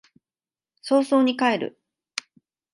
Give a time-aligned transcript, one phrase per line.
[0.81, 1.79] 早々に帰る